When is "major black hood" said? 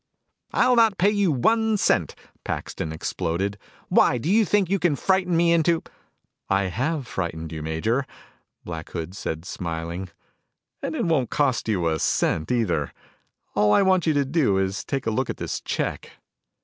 7.61-9.15